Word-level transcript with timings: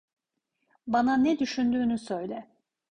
Bana 0.87 1.17
ne 1.17 1.39
düşündüğünü 1.39 1.97
söyle. 1.97 2.47